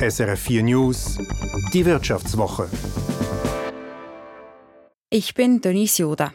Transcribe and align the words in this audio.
SRF 0.00 0.38
4 0.38 0.62
News, 0.62 1.18
die 1.72 1.84
Wirtschaftswoche. 1.84 2.68
Ich 5.10 5.34
bin 5.34 5.60
Denise 5.60 6.02
Joda. 6.02 6.32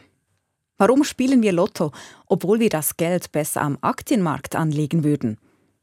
Warum 0.76 1.02
spielen 1.02 1.40
wir 1.40 1.52
Lotto, 1.52 1.90
obwohl 2.26 2.60
wir 2.60 2.68
das 2.68 2.98
Geld 2.98 3.32
besser 3.32 3.62
am 3.62 3.78
Aktienmarkt 3.80 4.54
anlegen 4.54 5.02
würden? 5.02 5.38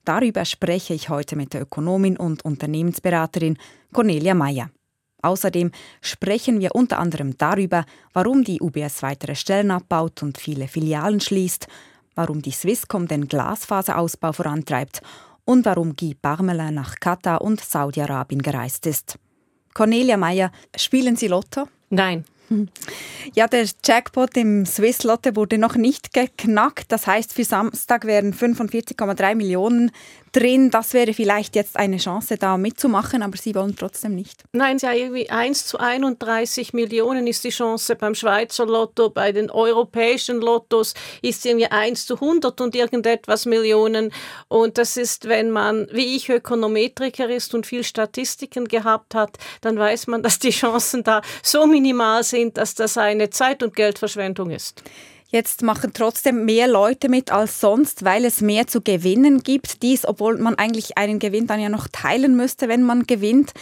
Darüber 0.05 0.46
spreche 0.46 0.94
ich 0.94 1.09
heute 1.09 1.36
mit 1.36 1.55
der 1.55 1.63
Ökonomin 1.63 2.17
und 2.17 2.46
Unternehmensberaterin 2.46 3.58
Cornelia 3.92 4.36
Meyer. 4.36 4.70
Außerdem 5.24 5.72
sprechen 6.02 6.60
wir 6.60 6.76
unter 6.76 7.00
anderem 7.00 7.36
darüber, 7.40 7.86
warum 8.13 8.44
die 8.44 8.62
UBS 8.62 9.02
weitere 9.02 9.34
Stellen 9.34 9.72
abbaut 9.72 10.22
und 10.22 10.38
viele 10.38 10.68
Filialen 10.68 11.20
schließt, 11.20 11.66
warum 12.13 12.44
die 12.44 12.52
Swisscom 12.52 13.08
den 13.08 13.28
Glasfaserausbau 13.28 14.34
vorantreibt 14.34 15.02
und 15.46 15.65
warum 15.65 15.96
Guy 15.96 16.13
Parmelin 16.13 16.73
nach 16.73 16.95
Katar 16.99 17.41
und 17.41 17.62
Saudi-Arabien 17.62 18.41
gereist 18.41 18.85
ist. 18.85 19.17
Cornelia 19.73 20.17
Meyer, 20.17 20.52
spielen 20.75 21.16
Sie 21.16 21.27
Lotto? 21.27 21.67
Nein. 21.89 22.25
Ja, 23.33 23.47
der 23.47 23.66
Jackpot 23.85 24.35
im 24.35 24.66
Swiss 24.66 25.03
Lotte 25.03 25.35
wurde 25.35 25.57
noch 25.57 25.75
nicht 25.75 26.13
geknackt. 26.13 26.91
Das 26.91 27.07
heißt, 27.07 27.33
für 27.33 27.45
Samstag 27.45 28.05
wären 28.05 28.33
45,3 28.33 29.35
Millionen 29.35 29.91
drin. 30.31 30.71
Das 30.71 30.94
wäre 30.94 31.13
vielleicht 31.13 31.55
jetzt 31.55 31.77
eine 31.77 31.98
Chance, 31.98 32.38
da 32.38 32.58
mitzumachen, 32.58 33.23
aber 33.23 33.38
Sie 33.38 33.55
wollen 33.55 33.76
trotzdem 33.76 34.16
nicht. 34.16 34.44
Nein, 34.53 34.77
ja, 34.81 34.94
irgendwie 34.94 35.30
1 35.30 35.67
zu 35.67 35.80
31 35.80 36.73
Millionen 36.73 37.27
ist 37.27 37.44
die 37.44 37.49
Chance 37.49 37.95
beim 37.95 38.16
Schweizer 38.16 38.66
Lotto. 38.66 39.09
Bei 39.09 39.31
den 39.31 39.49
europäischen 39.49 40.39
Lottos 40.39 40.94
ist 41.22 41.45
irgendwie 41.45 41.67
1 41.67 42.05
zu 42.05 42.16
100 42.16 42.59
und 42.62 42.75
irgendetwas 42.75 43.45
Millionen. 43.45 44.12
Und 44.48 44.77
das 44.77 44.98
ist, 44.98 45.27
wenn 45.27 45.52
man, 45.52 45.88
wie 45.91 46.16
ich, 46.16 46.30
Ökonometriker 46.30 47.30
ist 47.30 47.53
und 47.53 47.66
viel 47.66 47.84
Statistiken 47.84 48.67
gehabt 48.67 49.16
hat, 49.16 49.38
dann 49.61 49.77
weiß 49.77 50.08
man, 50.08 50.23
dass 50.31 50.39
die 50.39 50.52
Chancen 50.52 51.03
da 51.03 51.22
so 51.44 51.66
minimal 51.66 52.23
sind, 52.23 52.58
dass 52.58 52.75
das 52.75 52.98
eine 52.98 53.30
Zeit- 53.30 53.64
und 53.64 53.75
Geldverschwendung 53.75 54.52
ist. 54.52 54.81
Jetzt 55.33 55.61
machen 55.61 55.91
trotzdem 55.93 56.43
mehr 56.43 56.67
Leute 56.67 57.07
mit 57.07 57.31
als 57.31 57.61
sonst, 57.61 58.03
weil 58.03 58.25
es 58.25 58.41
mehr 58.41 58.67
zu 58.67 58.81
gewinnen 58.81 59.43
gibt. 59.43 59.81
Dies, 59.81 60.05
obwohl 60.05 60.37
man 60.37 60.55
eigentlich 60.55 60.97
einen 60.97 61.19
Gewinn 61.19 61.47
dann 61.47 61.61
ja 61.61 61.69
noch 61.69 61.87
teilen 61.87 62.35
müsste, 62.35 62.67
wenn 62.67 62.83
man 62.83 63.07
gewinnt 63.07 63.53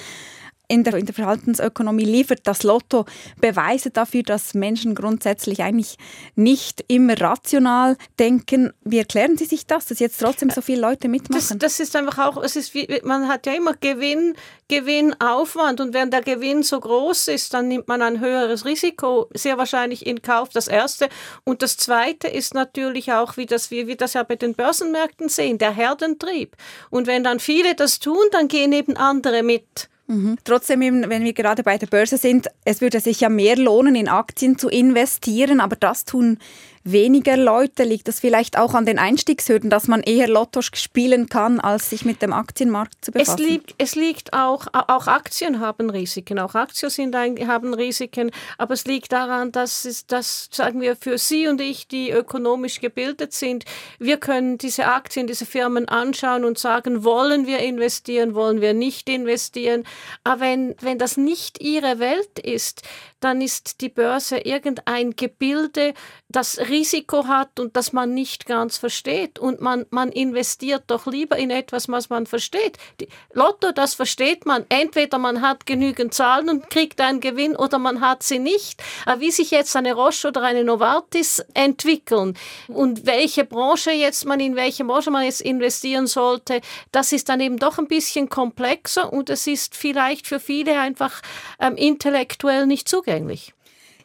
in 0.70 0.84
der, 0.84 0.94
in 0.94 1.06
der 1.06 1.16
Verhaltensökonomie 1.16 2.06
liefert 2.06 2.42
das 2.44 2.64
Lotto 2.64 3.06
Beweise 3.42 3.90
dafür, 3.90 4.24
dass 4.24 4.54
Menschen 4.54 4.96
grundsätzlich 4.96 5.64
eigentlich 5.64 5.98
nicht 6.36 6.86
immer 6.88 7.20
rational 7.20 7.98
denken. 8.20 8.72
Wie 8.84 9.00
erklären 9.00 9.36
Sie 9.36 9.46
sich 9.46 9.66
das, 9.66 9.88
dass 9.88 10.00
jetzt 10.00 10.20
trotzdem 10.20 10.52
so 10.52 10.62
viele 10.62 10.82
Leute 10.82 11.10
mitmachen? 11.10 11.58
Das, 11.58 11.58
das 11.58 11.80
ist 11.80 11.96
einfach 11.96 12.20
auch, 12.20 12.42
es 12.44 12.56
ist 12.56 12.74
wie, 12.76 13.02
man 13.04 13.28
hat 13.28 13.48
ja 13.48 13.54
immer 13.54 13.74
Gewinn, 13.74 14.36
Gewinnaufwand 14.68 15.82
und 15.82 15.96
wenn 15.96 16.12
der 16.12 16.22
Gewinn 16.22 16.62
so 16.62 16.80
groß 16.80 17.30
ist, 17.30 17.56
dann 17.56 17.68
nimmt 17.68 17.88
man 17.88 18.04
ein 18.04 18.20
höheres 18.20 18.66
Risiko 18.66 19.28
sehr 19.34 19.58
wahrscheinlich 19.58 20.06
in 20.06 20.22
Kauf. 20.22 20.50
Das 20.50 20.68
erste 20.68 21.10
und 21.44 21.64
das 21.64 21.78
zweite 21.78 22.28
ist 22.28 22.54
natürlich 22.54 23.12
auch, 23.12 23.38
wie 23.38 23.48
das 23.48 23.72
wir 23.72 23.88
wie 23.88 23.96
das 23.96 24.14
ja 24.14 24.22
bei 24.22 24.36
den 24.36 24.54
Börsenmärkten 24.54 25.30
sehen, 25.30 25.58
der 25.58 25.72
Herdentrieb. 25.72 26.56
Und 26.92 27.08
wenn 27.08 27.24
dann 27.24 27.40
viele 27.40 27.74
das 27.74 27.98
tun, 27.98 28.24
dann 28.32 28.48
gehen 28.48 28.72
eben 28.72 28.96
andere 28.98 29.42
mit. 29.42 29.90
Mhm. 30.10 30.38
Trotzdem, 30.44 30.82
wenn 30.82 31.24
wir 31.24 31.34
gerade 31.34 31.62
bei 31.62 31.78
der 31.78 31.86
Börse 31.86 32.18
sind, 32.18 32.48
es 32.66 32.82
würde 32.82 33.00
sich 33.00 33.22
ja 33.22 33.30
mehr 33.30 33.56
lohnen, 33.56 33.94
in 33.94 34.10
Aktien 34.10 34.58
zu 34.58 34.68
investieren, 34.68 35.60
aber 35.60 35.76
das 35.76 36.04
tun 36.04 36.40
weniger 36.84 37.38
Leute? 37.38 37.84
Liegt 37.84 38.08
das 38.08 38.20
vielleicht 38.20 38.58
auch 38.58 38.74
an 38.74 38.86
den 38.86 39.00
Einstiegshürden, 39.00 39.70
dass 39.70 39.88
man 39.88 40.02
eher 40.02 40.28
Lotto 40.28 40.62
spielen 40.62 41.30
kann, 41.30 41.60
als 41.60 41.90
sich 41.90 42.06
mit 42.06 42.22
dem 42.22 42.34
Aktienmarkt 42.34 43.04
zu 43.04 43.12
befassen? 43.12 43.42
Es 43.42 43.50
liegt, 43.50 43.76
es 43.78 43.96
liegt 43.96 44.34
auch, 44.34 44.68
auch 44.74 45.08
Aktien 45.08 45.60
haben 45.60 45.90
Risiken, 45.90 46.40
auch 46.40 46.56
Aktien 46.56 46.90
sind 46.90 47.16
ein, 47.16 47.48
haben 47.48 47.74
Risiken, 47.74 48.32
aber 48.58 48.74
es 48.74 48.86
liegt 48.86 49.12
daran, 49.12 49.52
dass, 49.52 49.86
es, 49.86 50.08
dass, 50.08 50.50
sagen 50.52 50.82
wir, 50.82 50.96
für 50.96 51.18
Sie 51.18 51.48
und 51.48 51.62
ich, 51.62 51.88
die 51.88 52.12
ökonomisch 52.12 52.80
gebildet 52.80 53.34
sind, 53.34 53.66
wir 54.00 54.18
können 54.18 54.58
diese 54.58 54.88
Aktien, 54.88 55.28
diese 55.28 55.46
Firmen 55.46 55.88
anschauen 55.88 56.46
und 56.46 56.58
sagen, 56.58 57.04
wollen 57.04 57.48
wir 57.48 57.60
investieren, 57.60 58.36
wollen 58.36 58.62
wir 58.62 58.74
nicht 58.74 59.10
investieren. 59.10 59.84
Aber 60.24 60.42
wenn, 60.42 60.76
wenn 60.82 60.98
das 60.98 61.18
nicht 61.18 61.62
Ihre 61.62 62.00
Welt 62.00 62.40
ist, 62.40 62.84
dann 63.20 63.42
ist 63.42 63.82
die 63.82 63.90
Börse 63.90 64.38
irgendein 64.38 65.16
Gebilde, 65.16 65.94
das 66.30 66.69
Risiko 66.70 67.28
hat 67.28 67.60
und 67.60 67.76
das 67.76 67.94
man 67.94 68.14
nicht 68.14 68.46
ganz 68.46 68.78
versteht. 68.78 69.40
Und 69.40 69.62
man, 69.62 69.86
man 69.90 70.12
investiert 70.12 70.84
doch 70.88 71.06
lieber 71.06 71.38
in 71.38 71.52
etwas, 71.52 71.90
was 71.90 72.10
man 72.10 72.26
versteht. 72.26 72.78
Die 73.00 73.08
Lotto, 73.34 73.72
das 73.72 73.94
versteht 73.94 74.46
man. 74.46 74.66
Entweder 74.70 75.18
man 75.18 75.42
hat 75.42 75.66
genügend 75.66 76.14
Zahlen 76.14 76.50
und 76.50 76.70
kriegt 76.70 77.02
einen 77.02 77.20
Gewinn 77.20 77.56
oder 77.56 77.80
man 77.80 78.02
hat 78.02 78.24
sie 78.24 78.40
nicht. 78.40 78.82
Aber 79.06 79.22
wie 79.22 79.32
sich 79.32 79.52
jetzt 79.52 79.76
eine 79.76 79.94
Roche 79.94 80.28
oder 80.28 80.42
eine 80.44 80.64
Novartis 80.64 81.44
entwickeln 81.54 82.38
und 82.68 83.06
welche 83.06 83.46
Branche 83.46 83.92
jetzt 83.92 84.26
man 84.26 84.40
in 84.40 84.56
welche 84.56 84.86
Branche 84.86 85.12
man 85.12 85.24
jetzt 85.24 85.42
investieren 85.42 86.08
sollte, 86.08 86.62
das 86.92 87.12
ist 87.12 87.30
dann 87.30 87.40
eben 87.40 87.58
doch 87.58 87.78
ein 87.78 87.88
bisschen 87.88 88.30
komplexer 88.30 89.12
und 89.12 89.30
es 89.30 89.48
ist 89.48 89.76
vielleicht 89.76 90.28
für 90.28 90.40
viele 90.40 90.80
einfach 90.80 91.22
ähm, 91.60 91.76
intellektuell 91.76 92.66
nicht 92.66 92.88
zugänglich. 92.88 93.54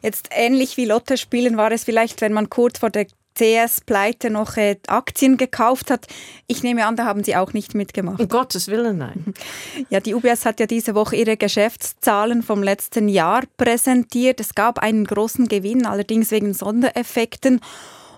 Jetzt 0.05 0.29
ähnlich 0.29 0.77
wie 0.77 0.85
Lotte 0.85 1.17
spielen 1.17 1.57
war 1.57 1.71
es 1.71 1.83
vielleicht, 1.83 2.21
wenn 2.21 2.31
man 2.31 2.51
kurz 2.51 2.77
vor 2.77 2.91
der 2.91 3.07
CS-Pleite 3.35 4.29
noch 4.29 4.55
äh, 4.55 4.77
Aktien 4.85 5.37
gekauft 5.37 5.89
hat. 5.89 6.05
Ich 6.45 6.61
nehme 6.61 6.85
an, 6.85 6.95
da 6.95 7.05
haben 7.05 7.23
Sie 7.23 7.35
auch 7.35 7.53
nicht 7.53 7.73
mitgemacht. 7.73 8.19
Um 8.19 8.29
Gottes 8.29 8.67
Willen, 8.67 8.99
nein. 8.99 9.33
Ja, 9.89 9.99
die 9.99 10.13
UBS 10.13 10.45
hat 10.45 10.59
ja 10.59 10.67
diese 10.67 10.93
Woche 10.93 11.15
ihre 11.15 11.37
Geschäftszahlen 11.37 12.43
vom 12.43 12.61
letzten 12.61 13.09
Jahr 13.09 13.41
präsentiert. 13.57 14.39
Es 14.39 14.53
gab 14.53 14.77
einen 14.77 15.05
großen 15.05 15.47
Gewinn, 15.47 15.87
allerdings 15.87 16.29
wegen 16.29 16.53
Sondereffekten. 16.53 17.59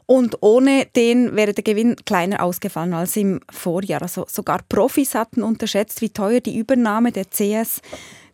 Und 0.06 0.40
ohne 0.42 0.88
den 0.88 1.38
wäre 1.38 1.54
der 1.54 1.64
Gewinn 1.64 1.96
kleiner 2.04 2.44
ausgefallen 2.44 2.94
als 2.94 3.16
im 3.16 3.40
Vorjahr. 3.50 4.02
Also 4.02 4.25
sogar 4.30 4.59
Profis 4.68 5.16
hatten 5.16 5.42
unterschätzt, 5.42 6.02
wie 6.02 6.09
teuer 6.09 6.42
die 6.42 6.58
Übernahme 6.58 7.14
der 7.14 7.25
CS 7.30 7.81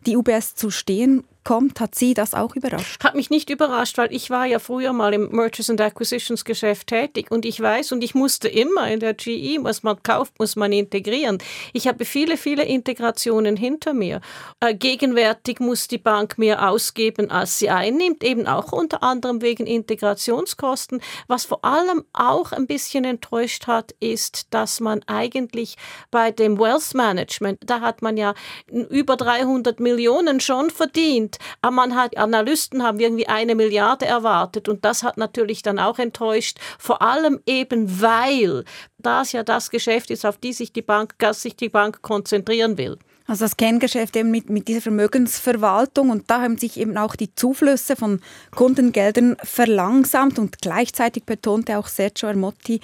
die 0.06 0.16
UBS 0.16 0.56
zu 0.56 0.70
stehen 0.72 1.22
kommt, 1.44 1.78
hat 1.80 1.94
Sie 1.94 2.14
das 2.14 2.34
auch 2.34 2.56
überrascht? 2.56 3.04
Hat 3.04 3.14
mich 3.14 3.30
nicht 3.30 3.50
überrascht, 3.50 3.98
weil 3.98 4.12
ich 4.12 4.30
war 4.30 4.46
ja 4.46 4.58
früher 4.58 4.92
mal 4.92 5.12
im 5.12 5.30
Mergers 5.30 5.70
and 5.70 5.80
Acquisitions 5.80 6.44
Geschäft 6.44 6.88
tätig 6.88 7.30
und 7.30 7.44
ich 7.44 7.60
weiß 7.60 7.92
und 7.92 8.02
ich 8.02 8.14
musste 8.14 8.48
immer 8.48 8.90
in 8.90 9.00
der 9.00 9.14
GE, 9.14 9.58
was 9.62 9.82
man 9.82 10.02
kauft, 10.02 10.38
muss 10.38 10.56
man 10.56 10.72
integrieren. 10.72 11.38
Ich 11.72 11.86
habe 11.86 12.04
viele, 12.04 12.36
viele 12.36 12.64
Integrationen 12.64 13.56
hinter 13.56 13.92
mir. 13.92 14.20
Äh, 14.60 14.74
gegenwärtig 14.74 15.60
muss 15.60 15.86
die 15.86 15.98
Bank 15.98 16.38
mehr 16.38 16.70
ausgeben, 16.70 17.30
als 17.30 17.58
sie 17.58 17.70
einnimmt, 17.70 18.24
eben 18.24 18.46
auch 18.46 18.72
unter 18.72 19.02
anderem 19.02 19.42
wegen 19.42 19.66
Integrationskosten. 19.66 21.02
Was 21.28 21.44
vor 21.44 21.64
allem 21.64 22.04
auch 22.12 22.52
ein 22.52 22.66
bisschen 22.66 23.04
enttäuscht 23.04 23.66
hat, 23.66 23.94
ist, 24.00 24.46
dass 24.50 24.80
man 24.80 25.02
eigentlich 25.06 25.76
bei 26.10 26.30
dem 26.30 26.58
Wealth 26.58 26.94
Management, 26.94 27.60
da 27.64 27.80
hat 27.80 28.00
man 28.00 28.16
ja 28.16 28.34
über 28.66 29.16
300 29.16 29.78
Millionen 29.80 30.40
schon 30.40 30.70
verdient 30.70 31.33
aber 31.62 31.74
man 31.74 31.94
hat, 31.94 32.16
Analysten 32.16 32.82
haben 32.82 33.00
irgendwie 33.00 33.28
eine 33.28 33.54
Milliarde 33.54 34.06
erwartet 34.06 34.68
und 34.68 34.84
das 34.84 35.02
hat 35.02 35.16
natürlich 35.16 35.62
dann 35.62 35.78
auch 35.78 35.98
enttäuscht, 35.98 36.58
vor 36.78 37.02
allem 37.02 37.40
eben 37.46 38.00
weil 38.00 38.64
das 38.98 39.32
ja 39.32 39.42
das 39.42 39.70
Geschäft 39.70 40.10
ist, 40.10 40.24
auf 40.24 40.38
die 40.38 40.52
sich 40.52 40.72
die 40.72 40.82
Bank, 40.82 41.14
dass 41.18 41.42
sich 41.42 41.56
die 41.56 41.68
Bank 41.68 42.02
konzentrieren 42.02 42.78
will. 42.78 42.98
Also 43.26 43.46
das 43.46 43.56
Kerngeschäft 43.56 44.16
eben 44.16 44.30
mit, 44.30 44.50
mit 44.50 44.68
dieser 44.68 44.82
Vermögensverwaltung 44.82 46.10
und 46.10 46.30
da 46.30 46.42
haben 46.42 46.58
sich 46.58 46.78
eben 46.78 46.98
auch 46.98 47.16
die 47.16 47.34
Zuflüsse 47.34 47.96
von 47.96 48.20
Kundengeldern 48.54 49.36
verlangsamt 49.42 50.38
und 50.38 50.60
gleichzeitig 50.60 51.24
betonte 51.24 51.78
auch 51.78 51.88
Sergio 51.88 52.28
Ermotti, 52.28 52.80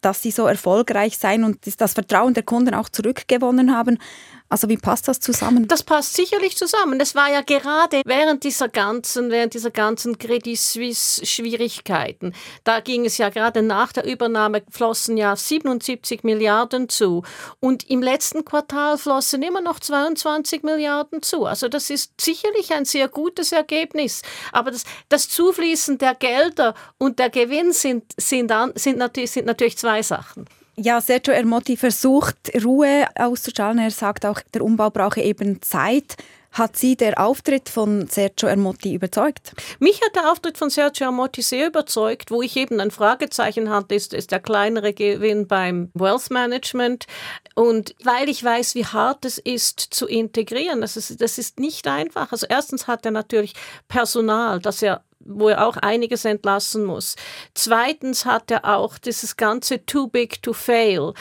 dass 0.00 0.22
sie 0.22 0.30
so 0.30 0.46
erfolgreich 0.46 1.18
seien 1.18 1.44
und 1.44 1.58
das 1.78 1.92
Vertrauen 1.92 2.32
der 2.32 2.42
Kunden 2.42 2.74
auch 2.74 2.88
zurückgewonnen 2.88 3.76
haben. 3.76 3.98
Also 4.52 4.68
wie 4.68 4.76
passt 4.76 5.08
das 5.08 5.18
zusammen? 5.18 5.66
Das 5.66 5.82
passt 5.82 6.12
sicherlich 6.12 6.58
zusammen. 6.58 7.00
Es 7.00 7.14
war 7.14 7.32
ja 7.32 7.40
gerade 7.40 8.02
während 8.04 8.44
dieser 8.44 8.68
ganzen, 8.68 9.30
während 9.30 9.54
dieser 9.54 9.70
ganzen 9.70 10.18
Credit 10.18 10.58
Suisse 10.58 11.24
Schwierigkeiten, 11.24 12.34
da 12.62 12.80
ging 12.80 13.06
es 13.06 13.16
ja 13.16 13.30
gerade 13.30 13.62
nach 13.62 13.94
der 13.94 14.04
Übernahme 14.04 14.62
flossen 14.68 15.16
ja 15.16 15.34
77 15.34 16.22
Milliarden 16.22 16.90
zu 16.90 17.22
und 17.60 17.88
im 17.88 18.02
letzten 18.02 18.44
Quartal 18.44 18.98
flossen 18.98 19.42
immer 19.42 19.62
noch 19.62 19.80
22 19.80 20.64
Milliarden 20.64 21.22
zu. 21.22 21.46
Also 21.46 21.68
das 21.68 21.88
ist 21.88 22.20
sicherlich 22.20 22.74
ein 22.74 22.84
sehr 22.84 23.08
gutes 23.08 23.52
Ergebnis. 23.52 24.20
Aber 24.52 24.70
das, 24.70 24.84
das 25.08 25.30
Zufließen 25.30 25.96
der 25.96 26.14
Gelder 26.14 26.74
und 26.98 27.18
der 27.18 27.30
Gewinn 27.30 27.72
sind, 27.72 28.12
sind, 28.18 28.52
sind, 28.74 28.98
natürlich, 28.98 29.30
sind 29.30 29.46
natürlich 29.46 29.78
zwei 29.78 30.02
Sachen. 30.02 30.44
Ja, 30.76 31.02
Sergio 31.02 31.34
Ermotti 31.34 31.76
versucht, 31.76 32.50
Ruhe 32.64 33.06
auszustrahlen. 33.14 33.78
Er 33.78 33.90
sagt 33.90 34.24
auch, 34.24 34.40
der 34.54 34.64
Umbau 34.64 34.88
brauche 34.88 35.20
eben 35.20 35.60
Zeit. 35.60 36.16
Hat 36.52 36.76
Sie 36.76 36.96
der 36.96 37.18
Auftritt 37.18 37.70
von 37.70 38.06
Sergio 38.08 38.46
Ermotti 38.48 38.94
überzeugt? 38.94 39.54
Mich 39.80 40.00
hat 40.02 40.14
der 40.14 40.30
Auftritt 40.30 40.58
von 40.58 40.68
Sergio 40.68 41.06
Ermotti 41.06 41.40
sehr 41.40 41.66
überzeugt. 41.66 42.30
Wo 42.30 42.42
ich 42.42 42.56
eben 42.56 42.78
ein 42.78 42.90
Fragezeichen 42.90 43.70
hatte, 43.70 43.94
ist, 43.94 44.12
ist 44.12 44.32
der 44.32 44.40
kleinere 44.40 44.92
Gewinn 44.92 45.46
beim 45.46 45.90
Wealth 45.94 46.30
Management. 46.30 47.06
Und 47.54 47.94
weil 48.04 48.28
ich 48.28 48.44
weiß, 48.44 48.74
wie 48.74 48.84
hart 48.84 49.24
es 49.24 49.38
ist 49.38 49.80
zu 49.80 50.06
integrieren, 50.06 50.82
das 50.82 50.96
ist, 50.96 51.20
das 51.20 51.38
ist 51.38 51.58
nicht 51.58 51.86
einfach. 51.86 52.32
Also 52.32 52.46
erstens 52.48 52.86
hat 52.86 53.04
er 53.06 53.12
natürlich 53.12 53.54
Personal, 53.88 54.58
das 54.58 54.82
er 54.82 55.02
wo 55.24 55.48
er 55.48 55.66
auch 55.66 55.76
einiges 55.76 56.24
entlassen 56.24 56.84
muss. 56.84 57.16
Zweitens 57.54 58.24
hat 58.24 58.50
er 58.50 58.76
auch 58.76 58.98
dieses 58.98 59.36
ganze 59.36 59.84
Too 59.84 60.08
Big 60.08 60.42
to 60.42 60.52
Fail 60.52 61.12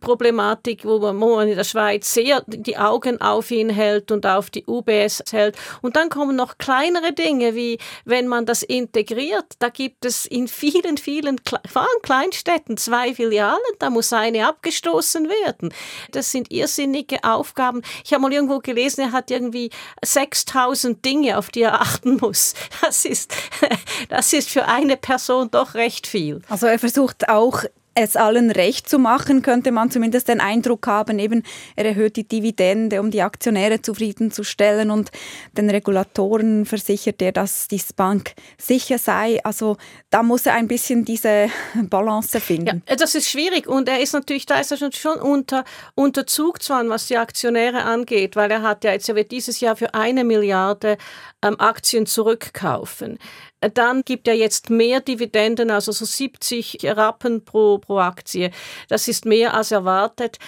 Problematik, 0.00 0.84
wo 0.84 0.98
man, 1.12 1.48
in 1.48 1.56
der 1.56 1.64
Schweiz 1.64 2.12
sehr 2.12 2.42
die 2.46 2.76
Augen 2.76 3.20
auf 3.20 3.50
ihn 3.50 3.70
hält 3.70 4.10
und 4.10 4.26
auf 4.26 4.50
die 4.50 4.64
UBS 4.66 5.22
hält. 5.30 5.56
Und 5.82 5.96
dann 5.96 6.08
kommen 6.08 6.36
noch 6.36 6.58
kleinere 6.58 7.12
Dinge, 7.12 7.54
wie 7.54 7.78
wenn 8.04 8.28
man 8.28 8.46
das 8.46 8.62
integriert, 8.62 9.46
da 9.58 9.68
gibt 9.68 10.04
es 10.04 10.26
in 10.26 10.48
vielen, 10.48 10.96
vielen, 10.96 11.40
vor 11.70 11.82
allem 11.82 12.02
Kleinstädten 12.02 12.76
zwei 12.76 13.14
Filialen, 13.14 13.60
da 13.78 13.90
muss 13.90 14.12
eine 14.12 14.46
abgestoßen 14.46 15.28
werden. 15.28 15.72
Das 16.12 16.32
sind 16.32 16.50
irrsinnige 16.50 17.22
Aufgaben. 17.24 17.82
Ich 18.04 18.12
habe 18.12 18.22
mal 18.22 18.32
irgendwo 18.32 18.58
gelesen, 18.58 19.02
er 19.02 19.12
hat 19.12 19.30
irgendwie 19.30 19.70
6000 20.04 21.04
Dinge, 21.04 21.38
auf 21.38 21.50
die 21.50 21.62
er 21.62 21.80
achten 21.80 22.16
muss. 22.20 22.54
Das 22.80 23.04
ist 23.04 23.32
das 24.08 24.32
ist 24.32 24.50
für 24.50 24.66
eine 24.66 24.96
Person 24.96 25.50
doch 25.50 25.74
recht 25.74 26.06
viel. 26.06 26.42
Also 26.48 26.66
er 26.66 26.78
versucht 26.78 27.28
auch 27.28 27.64
es 28.04 28.16
allen 28.16 28.50
recht 28.50 28.88
zu 28.88 28.98
machen, 28.98 29.42
könnte 29.42 29.72
man 29.72 29.90
zumindest 29.90 30.28
den 30.28 30.40
Eindruck 30.40 30.86
haben, 30.86 31.18
eben 31.18 31.42
er 31.76 31.86
erhöht 31.86 32.16
die 32.16 32.26
Dividende, 32.26 33.00
um 33.00 33.10
die 33.10 33.22
Aktionäre 33.22 33.82
zufriedenzustellen 33.82 34.90
und 34.90 35.10
den 35.52 35.70
Regulatoren 35.70 36.66
versichert 36.66 37.22
er, 37.22 37.32
dass 37.32 37.68
die 37.68 37.80
Bank 37.96 38.32
sicher 38.58 38.98
sei. 38.98 39.42
Also 39.44 39.76
da 40.10 40.22
muss 40.22 40.46
er 40.46 40.54
ein 40.54 40.68
bisschen 40.68 41.04
diese 41.04 41.48
Balance 41.74 42.40
finden. 42.40 42.82
Ja, 42.88 42.96
das 42.96 43.14
ist 43.14 43.28
schwierig 43.28 43.66
und 43.66 43.88
er 43.88 44.00
ist 44.00 44.12
natürlich, 44.12 44.46
da 44.46 44.60
ist 44.60 44.72
er 44.72 44.92
schon 44.92 45.18
unter, 45.18 45.64
unter 45.94 46.26
Zugzwang, 46.26 46.88
was 46.88 47.06
die 47.06 47.16
Aktionäre 47.16 47.82
angeht, 47.82 48.36
weil 48.36 48.50
er 48.50 48.62
hat 48.62 48.84
ja 48.84 48.92
jetzt, 48.92 49.08
er 49.08 49.16
wird 49.16 49.30
dieses 49.30 49.60
Jahr 49.60 49.76
für 49.76 49.94
eine 49.94 50.24
Milliarde 50.24 50.96
ähm, 51.42 51.58
Aktien 51.58 52.06
zurückkaufen. 52.06 53.18
Dann 53.60 54.02
gibt 54.04 54.26
er 54.26 54.34
jetzt 54.34 54.70
mehr 54.70 55.00
Dividenden, 55.00 55.70
also 55.70 55.92
so 55.92 56.04
70 56.04 56.78
Rappen 56.84 57.44
pro, 57.44 57.78
pro 57.78 57.98
Aktie. 57.98 58.50
Das 58.88 59.08
ist 59.08 59.26
mehr 59.26 59.54
als 59.54 59.70
erwartet. 59.70 60.38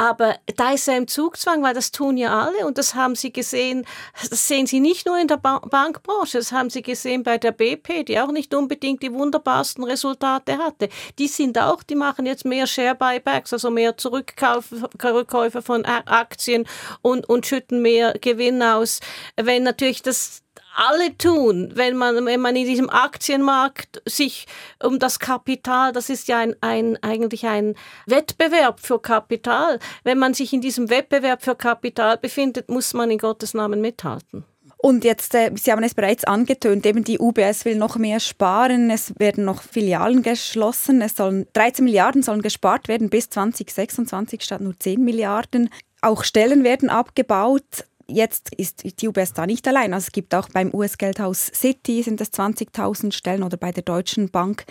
Aber 0.00 0.36
da 0.56 0.72
ist 0.72 0.88
er 0.88 0.96
im 0.96 1.08
Zugzwang, 1.08 1.62
weil 1.62 1.74
das 1.74 1.92
tun 1.92 2.16
ja 2.16 2.40
alle 2.40 2.66
und 2.66 2.78
das 2.78 2.94
haben 2.94 3.14
Sie 3.14 3.34
gesehen, 3.34 3.84
das 4.30 4.48
sehen 4.48 4.66
Sie 4.66 4.80
nicht 4.80 5.04
nur 5.04 5.18
in 5.18 5.28
der 5.28 5.36
ba 5.36 5.58
Bankbranche, 5.58 6.38
das 6.38 6.52
haben 6.52 6.70
Sie 6.70 6.80
gesehen 6.80 7.22
bei 7.22 7.36
der 7.36 7.52
BP, 7.52 8.04
die 8.04 8.18
auch 8.18 8.32
nicht 8.32 8.54
unbedingt 8.54 9.02
die 9.02 9.12
wunderbarsten 9.12 9.84
Resultate 9.84 10.56
hatte. 10.56 10.88
Die 11.18 11.28
sind 11.28 11.58
auch, 11.58 11.82
die 11.82 11.96
machen 11.96 12.24
jetzt 12.24 12.46
mehr 12.46 12.66
Share 12.66 12.94
Buybacks, 12.94 13.52
also 13.52 13.70
mehr 13.70 13.98
Zurückkäufe 13.98 15.60
von 15.60 15.84
Aktien 15.84 16.66
und, 17.02 17.28
und 17.28 17.44
schütten 17.44 17.82
mehr 17.82 18.14
Gewinn 18.18 18.62
aus. 18.62 19.00
Wenn 19.36 19.64
natürlich 19.64 20.00
das 20.00 20.40
alle 20.80 21.16
tun, 21.18 21.70
wenn 21.74 21.96
man, 21.96 22.24
wenn 22.24 22.40
man 22.40 22.56
in 22.56 22.66
diesem 22.66 22.88
Aktienmarkt 22.88 24.02
sich 24.06 24.46
um 24.82 24.98
das 24.98 25.18
Kapital, 25.18 25.92
das 25.92 26.08
ist 26.08 26.26
ja 26.26 26.38
ein, 26.38 26.56
ein, 26.62 26.96
eigentlich 27.02 27.46
ein 27.46 27.74
Wettbewerb 28.06 28.80
für 28.80 28.98
Kapital, 28.98 29.78
wenn 30.04 30.18
man 30.18 30.32
sich 30.32 30.52
in 30.54 30.62
diesem 30.62 30.88
Wettbewerb 30.88 31.42
für 31.42 31.54
Kapital 31.54 32.16
befindet, 32.16 32.70
muss 32.70 32.94
man 32.94 33.10
in 33.10 33.18
Gottes 33.18 33.52
Namen 33.52 33.82
mithalten. 33.82 34.44
Und 34.78 35.04
jetzt, 35.04 35.34
äh, 35.34 35.50
Sie 35.56 35.70
haben 35.70 35.82
es 35.82 35.94
bereits 35.94 36.24
angetönt, 36.24 36.86
eben 36.86 37.04
die 37.04 37.18
UBS 37.18 37.66
will 37.66 37.76
noch 37.76 37.96
mehr 37.96 38.18
sparen, 38.18 38.88
es 38.90 39.12
werden 39.18 39.44
noch 39.44 39.62
Filialen 39.62 40.22
geschlossen, 40.22 41.02
es 41.02 41.14
sollen 41.16 41.46
13 41.52 41.84
Milliarden 41.84 42.22
sollen 42.22 42.40
gespart 42.40 42.88
werden 42.88 43.10
bis 43.10 43.28
2026 43.28 44.40
statt 44.42 44.62
nur 44.62 44.78
10 44.78 45.04
Milliarden. 45.04 45.68
Auch 46.00 46.24
Stellen 46.24 46.64
werden 46.64 46.88
abgebaut. 46.88 47.84
Jetzt 48.10 48.54
ist 48.56 49.00
die 49.00 49.08
UBS 49.08 49.32
da 49.32 49.46
nicht 49.46 49.66
allein. 49.68 49.94
Also 49.94 50.06
es 50.06 50.12
gibt 50.12 50.34
auch 50.34 50.48
beim 50.48 50.74
US-Geldhaus 50.74 51.50
City 51.54 52.02
sind 52.02 52.20
es 52.20 52.32
20.000 52.32 53.12
Stellen 53.12 53.42
oder 53.42 53.56
bei 53.56 53.72
der 53.72 53.82
Deutschen 53.82 54.30
Bank. 54.30 54.64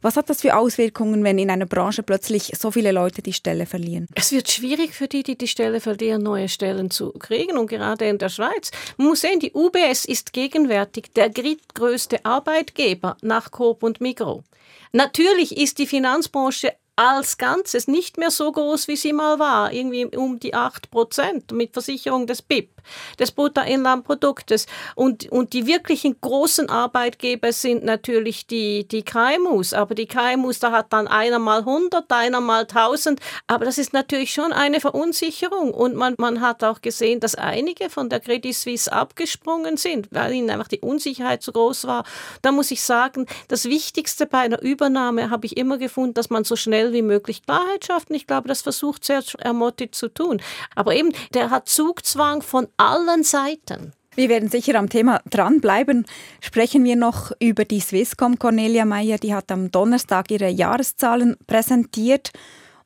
Was 0.00 0.16
hat 0.16 0.30
das 0.30 0.42
für 0.42 0.56
Auswirkungen, 0.56 1.24
wenn 1.24 1.38
in 1.38 1.50
einer 1.50 1.66
Branche 1.66 2.04
plötzlich 2.04 2.52
so 2.56 2.70
viele 2.70 2.92
Leute 2.92 3.20
die 3.20 3.32
Stelle 3.32 3.66
verlieren? 3.66 4.06
Es 4.14 4.30
wird 4.30 4.48
schwierig 4.48 4.94
für 4.94 5.08
die, 5.08 5.24
die 5.24 5.36
die 5.36 5.48
Stelle 5.48 5.80
verlieren, 5.80 6.22
neue 6.22 6.48
Stellen 6.48 6.90
zu 6.90 7.10
kriegen 7.12 7.58
und 7.58 7.66
gerade 7.66 8.06
in 8.06 8.18
der 8.18 8.28
Schweiz. 8.28 8.70
Man 8.96 9.08
muss 9.08 9.22
sehen, 9.22 9.40
die 9.40 9.52
UBS 9.52 10.04
ist 10.04 10.32
gegenwärtig 10.32 11.12
der 11.14 11.30
drittgrößte 11.30 12.24
Arbeitgeber 12.24 13.16
nach 13.22 13.50
Coop 13.50 13.82
und 13.82 14.00
Migro. 14.00 14.44
Natürlich 14.92 15.56
ist 15.56 15.78
die 15.78 15.86
Finanzbranche 15.86 16.74
als 16.98 17.38
Ganzes 17.38 17.86
nicht 17.86 18.18
mehr 18.18 18.30
so 18.30 18.50
groß, 18.50 18.88
wie 18.88 18.96
sie 18.96 19.12
mal 19.12 19.38
war, 19.38 19.72
irgendwie 19.72 20.04
um 20.04 20.40
die 20.40 20.54
8 20.54 20.90
Prozent 20.90 21.52
mit 21.52 21.72
Versicherung 21.72 22.26
des 22.26 22.42
BIP, 22.42 22.70
des 23.18 23.32
Bruttoinlandproduktes. 23.32 24.66
Und, 24.94 25.30
und 25.30 25.52
die 25.52 25.66
wirklichen 25.66 26.20
großen 26.20 26.68
Arbeitgeber 26.68 27.52
sind 27.52 27.84
natürlich 27.84 28.46
die, 28.46 28.86
die 28.86 29.02
KMUs. 29.02 29.72
Aber 29.72 29.94
die 29.94 30.06
KMUs, 30.06 30.58
da 30.58 30.72
hat 30.72 30.92
dann 30.92 31.08
einer 31.08 31.38
mal 31.38 31.60
100, 31.60 32.10
einer 32.10 32.40
mal 32.40 32.62
1000. 32.62 33.20
Aber 33.46 33.64
das 33.64 33.78
ist 33.78 33.92
natürlich 33.92 34.32
schon 34.32 34.52
eine 34.52 34.80
Verunsicherung. 34.80 35.72
Und 35.72 35.94
man, 35.94 36.14
man 36.18 36.40
hat 36.40 36.64
auch 36.64 36.80
gesehen, 36.80 37.20
dass 37.20 37.34
einige 37.34 37.90
von 37.90 38.08
der 38.08 38.20
Credit 38.20 38.54
Suisse 38.54 38.92
abgesprungen 38.92 39.76
sind, 39.76 40.08
weil 40.10 40.32
ihnen 40.32 40.50
einfach 40.50 40.68
die 40.68 40.80
Unsicherheit 40.80 41.42
zu 41.42 41.52
groß 41.52 41.86
war. 41.86 42.04
Da 42.42 42.52
muss 42.52 42.70
ich 42.70 42.82
sagen, 42.82 43.26
das 43.48 43.64
Wichtigste 43.66 44.26
bei 44.26 44.38
einer 44.38 44.62
Übernahme 44.62 45.30
habe 45.30 45.46
ich 45.46 45.56
immer 45.56 45.78
gefunden, 45.78 46.14
dass 46.14 46.30
man 46.30 46.44
so 46.44 46.56
schnell 46.56 46.92
wie 46.92 47.02
möglich 47.02 47.42
Klarheit 47.44 47.86
schafft. 47.86 48.10
Und 48.10 48.16
ich 48.16 48.26
glaube, 48.26 48.48
das 48.48 48.62
versucht 48.62 49.04
Sergio 49.04 49.38
Ermotti 49.40 49.90
zu 49.90 50.08
tun. 50.08 50.40
Aber 50.74 50.94
eben, 50.94 51.12
der 51.34 51.50
hat 51.50 51.68
Zugzwang 51.68 52.42
von 52.42 52.68
allen 52.78 53.24
Seiten. 53.24 53.92
Wir 54.14 54.28
werden 54.28 54.48
sicher 54.48 54.76
am 54.76 54.88
Thema 54.88 55.20
dranbleiben. 55.30 56.06
Sprechen 56.40 56.82
wir 56.82 56.96
noch 56.96 57.30
über 57.38 57.64
die 57.64 57.80
Swisscom. 57.80 58.38
Cornelia 58.38 58.84
Meyer, 58.84 59.18
die 59.18 59.34
hat 59.34 59.52
am 59.52 59.70
Donnerstag 59.70 60.30
ihre 60.30 60.48
Jahreszahlen 60.48 61.36
präsentiert 61.46 62.32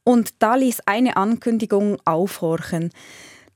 und 0.05 0.35
da 0.41 0.57
ließ 0.57 0.81
eine 0.87 1.17
Ankündigung 1.17 1.97
aufhorchen. 2.05 2.91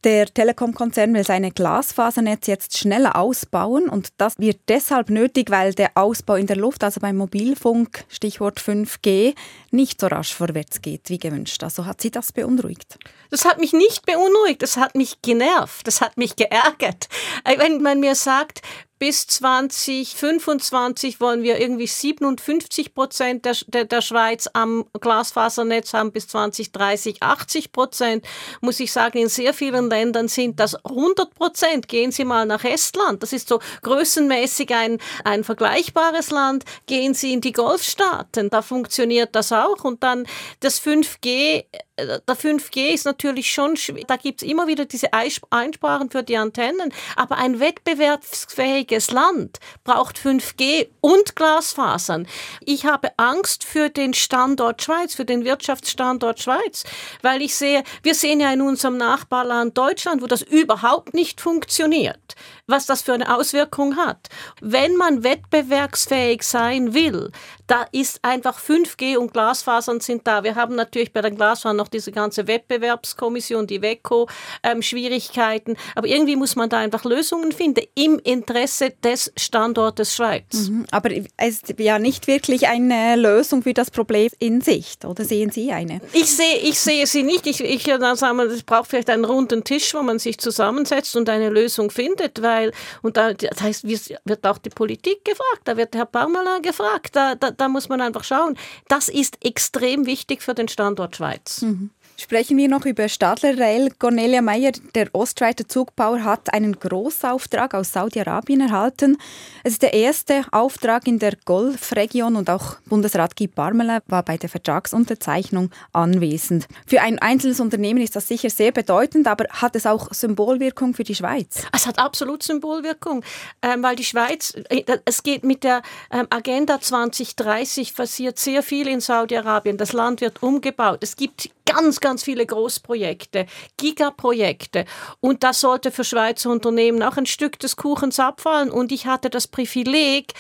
Der 0.05 0.27
Telekom-Konzern 0.27 1.15
will 1.15 1.25
seine 1.25 1.51
Glasfasernetz 1.51 2.47
jetzt 2.47 2.79
schneller 2.79 3.17
ausbauen 3.17 3.89
und 3.89 4.11
das 4.19 4.39
wird 4.39 4.61
deshalb 4.69 5.11
nötig, 5.11 5.51
weil 5.51 5.75
der 5.75 5.93
Ausbau 5.95 6.35
in 6.35 6.47
der 6.47 6.57
Luft, 6.57 6.85
also 6.85 7.01
beim 7.01 7.17
Mobilfunk, 7.17 8.05
Stichwort 8.09 8.61
5G, 8.61 9.35
nicht 9.71 10.01
so 10.01 10.07
rasch 10.07 10.35
vorwärts 10.35 10.83
geht 10.83 11.09
wie 11.09 11.19
gewünscht. 11.19 11.63
Also 11.65 11.87
hat 11.87 12.01
Sie 12.01 12.11
das 12.11 12.33
beunruhigt? 12.33 12.99
Das 13.31 13.45
hat 13.45 13.59
mich 13.59 13.73
nicht 13.73 14.07
beunruhigt, 14.07 14.63
das 14.63 14.77
hat 14.77 14.95
mich 14.95 15.23
genervt, 15.23 15.87
das 15.87 16.01
hat 16.01 16.17
mich 16.17 16.37
geärgert. 16.37 17.09
Wenn 17.45 17.83
man 17.83 17.99
mir 17.99 18.15
sagt, 18.15 18.63
bis 18.99 19.27
2025 19.27 21.21
wollen 21.21 21.43
wir 21.43 21.61
irgendwie 21.61 21.87
57 21.87 22.95
Prozent 22.95 23.45
der, 23.45 23.55
der, 23.67 23.85
der, 23.85 24.01
Schweiz 24.01 24.49
am 24.53 24.87
Glasfasernetz 24.99 25.93
haben, 25.93 26.13
bis 26.13 26.29
2030 26.29 27.23
80 27.23 27.73
Prozent. 27.73 28.25
Muss 28.61 28.81
ich 28.81 28.93
sagen, 28.93 29.19
in 29.19 29.29
sehr 29.29 29.53
vielen 29.53 29.91
Ländern 29.91 30.29
sind 30.29 30.59
das 30.61 30.75
100 30.85 31.35
Prozent. 31.35 31.89
Gehen 31.89 32.11
Sie 32.11 32.25
mal 32.25 32.47
nach 32.47 32.65
Estland, 32.65 33.23
das 33.23 33.33
ist 33.33 33.49
so 33.49 33.61
größenmäßig 33.83 34.75
ein, 34.75 34.99
ein 35.25 35.45
vergleichbares 35.45 36.31
Land. 36.31 36.65
Gehen 36.87 37.13
Sie 37.15 37.33
in 37.33 37.41
die 37.41 37.53
Golfstaaten, 37.53 38.51
da 38.51 38.63
funktioniert 38.63 39.35
das 39.35 39.53
auch. 39.53 39.85
Und 39.85 40.03
dann 40.03 40.27
das 40.61 40.81
5G 40.83 41.65
der 41.99 42.37
5G 42.37 42.93
ist 42.93 43.07
natürlich 43.07 43.51
schon, 43.51 43.75
da 44.07 44.17
gibt 44.17 44.43
es 44.43 44.49
immer 44.49 44.67
wieder 44.67 44.85
diese 44.85 45.13
Einsprachen 45.13 46.11
für 46.11 46.23
die 46.23 46.37
Antennen, 46.37 46.93
aber 47.17 47.39
ein 47.39 47.59
wettbewerbsfähiges 47.59 49.11
Land 49.13 49.59
braucht 49.83 50.19
5G 50.19 50.89
und 51.01 51.37
Glasfasern. 51.37 52.29
Ich 52.61 52.85
habe 52.85 53.11
Angst 53.17 53.65
für 53.65 53.89
den 53.89 54.13
Standort 54.13 54.83
Schweiz, 54.83 55.15
für 55.15 55.25
den 55.25 55.45
Wirtschaftsstandort 55.45 56.41
Schweiz, 56.41 56.85
weil 57.23 57.41
ich 57.41 57.55
sehe, 57.55 57.83
wir 58.03 58.15
sehen 58.15 58.41
ja 58.41 58.53
in 58.53 58.61
unserem 58.61 58.99
Nachbarland 58.99 59.77
Deutschland, 59.79 60.21
wo 60.23 60.27
das 60.27 60.43
überhaupt 60.43 61.15
nicht 61.15 61.41
funktioniert, 61.41 62.35
was 62.67 62.85
das 62.85 63.03
für 63.03 63.15
eine 63.15 63.35
Auswirkung 63.35 63.97
hat. 63.97 64.29
Wenn 64.61 64.97
man 64.97 65.23
wettbewerbsfähig 65.23 66.43
sein 66.43 66.93
will, 66.93 67.31
da 67.67 67.87
ist 67.91 68.23
einfach 68.23 68.61
5G 68.61 69.17
und 69.17 69.33
Glasfasern 69.33 70.01
sind 70.01 70.27
da. 70.27 70.45
Wir 70.45 70.55
haben 70.55 70.77
natürlich 70.77 71.13
bei 71.13 71.23
den 71.23 71.37
Glasfasern 71.37 71.77
noch 71.77 71.86
noch 71.87 71.89
diese 71.89 72.13
ganze 72.13 72.47
Wettbewerbskommission, 72.47 73.67
die 73.67 73.81
WECO, 73.81 74.29
ähm, 74.63 74.83
Schwierigkeiten. 74.83 75.77
Aber 75.95 76.09
irgendwie 76.09 76.37
muss 76.37 76.57
man 76.57 76.69
da 76.69 76.79
einfach 76.79 77.05
Lösungen 77.05 77.53
finden 77.53 77.85
im 77.95 78.19
Interesse 78.19 78.93
des 79.03 79.33
Standortes 79.37 80.15
Schweiz. 80.15 80.69
Mhm, 80.69 80.87
aber 80.91 81.11
es 81.37 81.63
ist 81.63 81.79
ja 81.79 81.99
nicht 81.99 82.27
wirklich 82.27 82.67
eine 82.67 83.17
Lösung 83.17 83.63
für 83.63 83.75
das 83.75 83.91
Problem 83.91 84.31
in 84.39 84.61
Sicht, 84.61 85.05
oder 85.05 85.25
sehen 85.25 85.51
Sie 85.51 85.71
eine? 85.71 86.01
Ich 86.13 86.35
sehe, 86.35 86.59
ich 86.59 86.81
sehe 86.81 87.07
sie 87.07 87.23
nicht. 87.23 87.47
Ich, 87.47 87.61
ich 87.61 87.85
sagen 87.85 88.37
wir, 88.39 88.47
es 88.47 88.63
braucht 88.63 88.91
vielleicht 88.91 89.11
einen 89.11 89.25
runden 89.25 89.63
Tisch, 89.63 89.95
wo 89.95 90.03
man 90.03 90.19
sich 90.19 90.39
zusammensetzt 90.39 91.15
und 91.17 91.29
eine 91.29 91.51
Lösung 91.51 91.91
findet, 91.91 92.43
weil, 92.43 92.73
und 93.03 93.17
da, 93.17 93.33
das 93.33 93.61
heißt, 93.61 93.87
wird 93.87 94.47
auch 94.47 94.59
die 94.59 94.71
Politik 94.71 95.25
gefragt, 95.25 95.63
da 95.65 95.77
wird 95.77 95.95
Herr 95.95 96.07
Baumala 96.07 96.59
gefragt, 96.59 97.15
da, 97.15 97.35
da, 97.35 97.51
da 97.51 97.69
muss 97.69 97.89
man 97.89 98.01
einfach 98.01 98.25
schauen. 98.25 98.57
Das 98.89 99.09
ist 99.09 99.45
extrem 99.45 100.07
wichtig 100.07 100.43
für 100.43 100.55
den 100.55 100.69
Standort 100.69 101.17
Schweiz. 101.17 101.63
Mhm. 101.63 101.76
Sprechen 102.19 102.57
wir 102.57 102.69
noch 102.69 102.87
über 102.87 103.11
Stadler 103.11 103.59
Rail. 103.59 103.91
Cornelia 103.99 104.41
Meyer, 104.41 104.73
der 104.95 105.09
Ostschweizer 105.13 105.69
Zugbauer, 105.69 106.25
hat 106.25 106.53
einen 106.55 106.79
Großauftrag 106.79 107.75
aus 107.75 107.93
Saudi-Arabien 107.93 108.63
erhalten. 108.63 109.19
Es 109.65 109.75
ist 109.75 109.83
der 109.83 109.93
erste 109.93 110.43
Auftrag 110.51 111.07
in 111.07 111.19
der 111.19 111.35
Golfregion 111.45 112.37
und 112.37 112.49
auch 112.49 112.77
Bundesrat 112.87 113.37
Guy 113.37 113.49
Parmelin 113.49 114.01
war 114.07 114.23
bei 114.23 114.39
der 114.39 114.49
Vertragsunterzeichnung 114.49 115.71
anwesend. 115.93 116.67
Für 116.87 117.03
ein 117.03 117.19
einzelnes 117.19 117.61
Unternehmen 117.61 118.01
ist 118.01 118.17
das 118.17 118.27
sicher 118.27 118.49
sehr 118.49 118.73
bedeutend, 118.73 119.27
aber 119.27 119.45
hat 119.51 119.77
es 119.77 119.85
auch 119.85 120.09
Symbolwirkung 120.11 120.95
für 120.95 121.05
die 121.05 121.15
Schweiz? 121.15 121.65
Es 121.75 121.87
hat 121.87 121.99
absolut 121.99 122.43
Symbolwirkung, 122.43 123.25
ähm, 123.61 123.83
weil 123.83 123.95
die 123.95 124.05
Schweiz, 124.05 124.55
äh, 124.71 124.85
es 125.05 125.23
geht 125.23 125.45
mit 125.45 125.65
der 125.65 125.83
ähm, 126.11 126.27
Agenda 126.31 126.81
2030 126.81 127.95
passiert 127.95 128.39
sehr 128.39 128.63
viel 128.63 128.89
in 128.89 129.01
Saudi-Arabien. 129.01 129.77
Das 129.77 129.93
Land 129.93 130.23
wird 130.23 130.43
umgebaut. 130.43 131.01
Es 131.03 131.17
gibt 131.17 131.51
ganz, 131.67 132.01
ganz 132.07 132.23
viele 132.23 132.47
Großprojekte, 132.47 133.47
Gigaprojekte. 133.79 134.85
Und 135.19 135.43
das 135.43 135.61
sollte 135.61 135.91
für 135.91 136.05
Schweizer 136.05 136.51
Unternehmen 136.51 137.03
auch 137.03 137.17
ein 137.17 137.27
Stück 137.27 137.59
des 137.59 137.75
Kuchens 137.75 138.21
abfallen. 138.21 138.71
Und 138.71 138.93
ich 138.93 139.07
hatte 139.07 139.29
das 139.29 139.49
Privileg, 139.49 140.33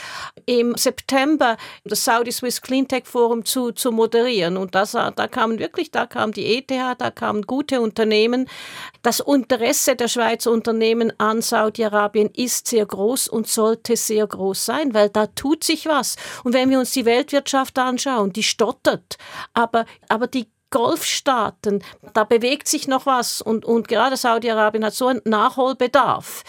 im 0.44 0.76
September 0.76 1.56
das 1.85 2.04
Saudi 2.04 2.30
Swiss 2.30 2.62
Cleantech 2.62 3.06
Forum 3.06 3.44
zu, 3.44 3.73
zu 3.73 3.90
moderieren. 3.90 4.56
Und 4.56 4.76
das, 4.76 4.92
da 4.92 5.11
kamen 5.11 5.58
wirklich, 5.58 5.90
da 5.90 6.06
kam 6.06 6.30
die 6.30 6.56
ETH, 6.56 6.70
da 6.70 7.11
kamen 7.11 7.42
gute 7.42 7.80
Unternehmen. 7.80 8.49
Das 9.02 9.18
Interesse 9.18 9.96
der 9.96 10.06
Schweizer 10.06 10.52
Unternehmen 10.52 11.12
an 11.18 11.42
Saudi-Arabien 11.42 12.30
ist 12.32 12.68
sehr 12.68 12.87
groß 12.87 13.26
und 13.26 13.49
sollte 13.49 13.96
sehr 13.96 14.28
groß 14.28 14.64
sein, 14.64 14.94
weil 14.94 15.08
da 15.08 15.26
tut 15.26 15.64
sich 15.64 15.87
was. 15.87 16.14
Und 16.44 16.52
wenn 16.52 16.70
wir 16.70 16.78
uns 16.78 16.92
die 16.92 17.06
Weltwirtschaft 17.06 17.76
anschauen, 17.76 18.32
die 18.32 18.44
stottert, 18.44 19.18
aber, 19.52 19.85
aber 20.08 20.28
die 20.28 20.46
Golfstaaten, 20.70 21.82
da 22.12 22.25
bewegt 22.25 22.68
sich 22.68 22.88
noch 22.88 23.06
was 23.06 23.40
und, 23.40 23.64
und 23.64 23.88
gerade 23.88 24.16
Saudi-Arabien 24.16 24.85
hat 24.85 24.94
so 24.94 25.06
einen 25.06 25.23
Nachholbedarf 25.25 26.42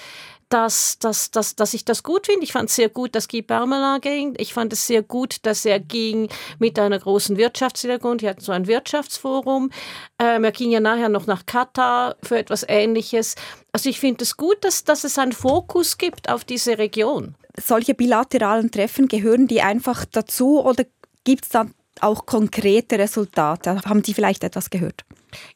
dass, 0.50 0.98
dass, 1.00 1.32
dass, 1.32 1.56
dass 1.56 1.74
ich 1.74 1.84
das 1.84 2.04
gut 2.04 2.28
finde. 2.28 2.44
Ich 2.44 2.54
fand 2.54 2.70
es 2.70 2.76
sehr 2.76 2.90
gut, 2.90 3.16
dass 3.16 3.28
Guy 3.28 3.42
Parmelin 3.42 4.02
ging. 4.02 4.34
Ich 4.38 4.54
fand 4.54 4.72
es 4.74 4.88
sehr 4.88 5.04
gut, 5.04 5.38
dass 5.44 5.66
er 5.66 5.80
ging 5.80 6.30
mit 6.60 6.80
einer 6.80 7.00
großen 7.00 7.38
Wirtschaftsdelegation. 7.38 8.18
Die 8.18 8.30
hatten 8.30 8.42
so 8.42 8.52
ein 8.52 8.68
Wirtschaftsforum. 8.68 9.72
Ähm, 10.20 10.44
er 10.44 10.52
ging 10.52 10.72
ja 10.72 10.80
nachher 10.80 11.10
noch 11.10 11.28
nach 11.28 11.46
Katar 11.46 12.16
für 12.24 12.38
etwas 12.38 12.66
Ähnliches. 12.68 13.36
Also 13.72 13.90
ich 13.90 14.00
finde 14.00 14.24
es 14.24 14.38
gut, 14.38 14.64
dass, 14.64 14.84
dass 14.84 15.04
es 15.04 15.18
einen 15.18 15.34
Fokus 15.34 15.98
gibt 15.98 16.30
auf 16.30 16.46
diese 16.46 16.78
Region. 16.78 17.36
Solche 17.60 17.94
bilateralen 17.94 18.72
Treffen, 18.72 19.08
gehören 19.08 19.48
die 19.48 19.62
einfach 19.62 20.06
dazu 20.06 20.64
oder 20.64 20.86
gibt 21.24 21.44
es 21.44 21.50
dann 21.50 21.74
auch 22.04 22.26
konkrete 22.26 23.00
Resultate? 23.00 23.82
Haben 23.86 24.04
Sie 24.04 24.14
vielleicht 24.14 24.44
etwas 24.44 24.70
gehört? 24.70 25.04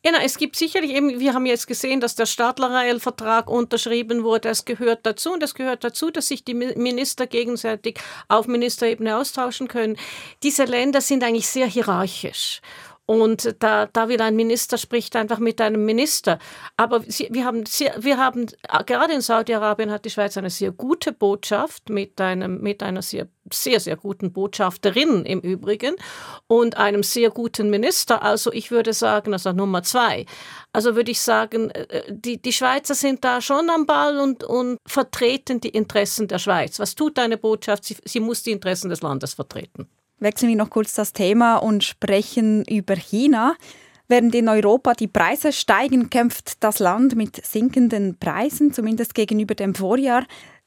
Ja, 0.04 0.12
na, 0.12 0.24
es 0.24 0.38
gibt 0.38 0.56
sicherlich 0.56 0.92
eben, 0.92 1.20
wir 1.20 1.34
haben 1.34 1.46
jetzt 1.46 1.68
gesehen, 1.68 2.02
dass 2.02 2.16
der 2.16 2.26
Stadler-Vertrag 2.26 3.50
unterschrieben 3.50 4.24
wurde. 4.24 4.50
Das 4.50 4.66
gehört 4.66 5.06
dazu 5.06 5.34
und 5.34 5.44
es 5.44 5.56
gehört 5.56 5.84
dazu, 5.84 6.12
dass 6.12 6.28
sich 6.28 6.44
die 6.44 6.54
Minister 6.54 7.26
gegenseitig 7.28 8.00
auf 8.28 8.48
Ministerebene 8.48 9.18
austauschen 9.18 9.68
können. 9.68 9.98
Diese 10.44 10.66
Länder 10.66 11.02
sind 11.02 11.24
eigentlich 11.24 11.48
sehr 11.48 11.68
hierarchisch. 11.68 12.62
Und 13.12 13.56
da, 13.60 13.88
da 13.88 14.08
will 14.08 14.22
ein 14.22 14.38
Minister 14.38 14.78
spricht 14.78 15.18
einfach 15.18 15.40
mit 15.40 15.60
einem 15.60 15.84
Minister. 15.84 16.40
Aber 16.78 17.02
sie, 17.06 17.28
wir 17.30 17.44
haben, 17.44 17.66
sehr, 17.66 17.94
wir 18.00 18.18
haben 18.18 18.46
gerade 18.86 19.14
in 19.14 19.20
Saudi-Arabien 19.20 19.92
hat 19.92 20.06
die 20.06 20.10
Schweiz 20.10 20.38
eine 20.38 20.50
sehr 20.50 20.72
gute 20.72 21.12
Botschaft 21.12 21.90
mit 21.90 22.22
einem, 22.22 22.62
mit 22.62 22.82
einer 22.82 23.02
sehr, 23.02 23.28
sehr, 23.52 23.82
sehr 23.82 23.98
guten 23.98 24.32
Botschafterin 24.32 25.26
im 25.26 25.42
Übrigen 25.42 25.96
und 26.48 26.78
einem 26.78 27.04
sehr 27.04 27.32
guten 27.32 27.70
Minister. 27.70 28.24
Also 28.24 28.54
ich 28.54 28.72
würde 28.72 28.94
sagen, 28.94 29.34
also 29.34 29.52
Nummer 29.52 29.84
zwei. 29.84 30.26
Also 30.72 30.96
würde 30.96 31.12
ich 31.12 31.20
sagen, 31.20 31.70
äh, 31.72 32.04
die, 32.08 32.42
die 32.42 32.54
Schweizer 32.54 32.96
sind 32.96 33.26
da 33.26 33.42
schon 33.42 33.70
am 33.70 33.86
Ball 33.86 34.20
und, 34.20 34.46
und 34.46 34.78
vertreten 34.88 35.60
die 35.60 35.68
Interessen 35.68 36.30
der 36.30 36.40
Schweiz. 36.40 36.80
Was 36.80 36.96
tut 36.96 37.20
eine 37.20 37.36
Botschaft? 37.36 37.84
Sie, 37.84 37.98
sie 38.06 38.22
muss 38.22 38.42
die 38.42 38.52
Interessen 38.52 38.90
des 38.90 39.02
Landes 39.02 39.34
vertreten. 39.34 39.90
Wechseln 40.22 40.50
wir 40.50 40.56
noch 40.56 40.70
kurz 40.70 40.94
das 40.94 41.14
Thema 41.14 41.58
und 41.58 41.84
sprechen 41.84 42.64
über 42.66 42.96
China. 42.96 43.56
Während 44.08 44.36
in 44.36 44.50
Europa 44.50 44.94
die 44.94 45.08
Preise 45.08 45.52
steigen, 45.52 46.12
kämpft 46.12 46.64
das 46.64 46.78
Land 46.78 47.16
mit 47.16 47.44
sinkenden 47.44 48.18
Preisen, 48.20 48.72
zumindest 48.72 49.16
gegenüber 49.16 49.56
dem 49.56 49.74
Vorjahr. 49.74 50.26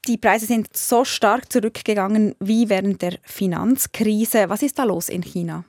Die 0.08 0.18
Preise 0.18 0.46
sind 0.46 0.76
so 0.76 1.04
stark 1.04 1.52
zurückgegangen 1.52 2.34
wie 2.40 2.68
während 2.68 3.00
der 3.00 3.14
Finanzkrise. 3.22 4.48
Was 4.48 4.62
ist 4.62 4.78
da 4.78 4.84
los 4.84 5.08
in 5.08 5.22
China? 5.22 5.64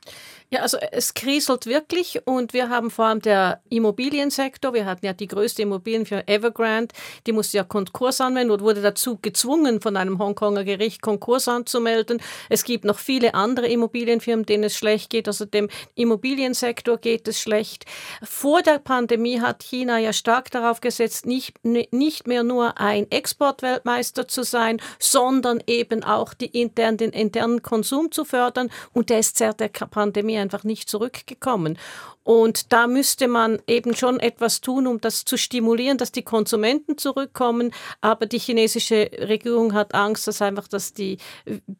Ja, 0.55 0.61
also 0.61 0.77
es 0.77 1.13
kriselt 1.13 1.65
wirklich 1.65 2.21
und 2.25 2.53
wir 2.53 2.69
haben 2.69 2.89
vor 2.89 3.05
allem 3.05 3.21
der 3.21 3.59
Immobiliensektor, 3.67 4.73
wir 4.73 4.85
hatten 4.85 5.05
ja 5.05 5.11
die 5.11 5.27
größte 5.27 5.63
Immobilienfirma 5.63 6.23
Evergrande, 6.27 6.95
die 7.27 7.33
musste 7.33 7.57
ja 7.57 7.65
Konkurs 7.65 8.21
anmelden 8.21 8.51
und 8.51 8.61
wurde 8.61 8.81
dazu 8.81 9.17
gezwungen, 9.21 9.81
von 9.81 9.97
einem 9.97 10.17
Hongkonger 10.17 10.63
Gericht 10.63 11.01
Konkurs 11.01 11.49
anzumelden. 11.49 12.21
Es 12.47 12.63
gibt 12.63 12.85
noch 12.85 12.99
viele 12.99 13.33
andere 13.33 13.67
Immobilienfirmen, 13.67 14.45
denen 14.45 14.63
es 14.63 14.77
schlecht 14.77 15.09
geht, 15.09 15.27
also 15.27 15.43
dem 15.43 15.67
Immobiliensektor 15.95 16.99
geht 16.99 17.27
es 17.27 17.41
schlecht. 17.41 17.83
Vor 18.23 18.61
der 18.61 18.79
Pandemie 18.79 19.41
hat 19.41 19.61
China 19.61 19.97
ja 19.97 20.13
stark 20.13 20.51
darauf 20.51 20.79
gesetzt, 20.79 21.25
nicht, 21.25 21.65
nicht 21.65 22.27
mehr 22.27 22.43
nur 22.43 22.79
ein 22.79 23.11
Exportweltmeister 23.11 24.29
zu 24.29 24.43
sein, 24.43 24.81
sondern 24.99 25.61
eben 25.67 26.01
auch 26.05 26.33
die 26.33 26.61
intern, 26.61 26.95
den 26.95 27.11
internen 27.11 27.61
Konsum 27.61 28.09
zu 28.09 28.23
fördern 28.23 28.71
und 28.93 29.09
der 29.09 29.19
ist 29.19 29.37
seit 29.37 29.59
der 29.59 29.67
Pandemie 29.67 30.44
einfach 30.45 30.63
nicht 30.63 30.89
zurückgekommen. 30.89 31.77
Und 32.25 32.73
da 32.73 32.87
müsste 32.87 33.27
man 33.27 33.59
eben 33.67 33.95
schon 33.95 34.19
etwas 34.19 34.59
tun, 34.59 34.87
um 34.87 34.99
das 34.99 35.25
zu 35.25 35.37
stimulieren, 35.37 35.99
dass 35.99 36.11
die 36.11 36.23
Konsumenten 36.23 36.97
zurückkommen. 36.97 37.71
Aber 38.01 38.25
die 38.25 38.39
chinesische 38.39 39.11
Regierung 39.19 39.75
hat 39.75 39.93
Angst, 39.93 40.27
dass 40.27 40.41
einfach, 40.41 40.67
dass 40.67 40.93
die, 40.93 41.19